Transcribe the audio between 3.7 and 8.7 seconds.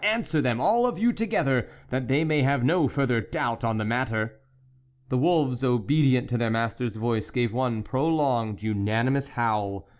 the matter." The wolves, obedient to their master's voice, gave one prolonged,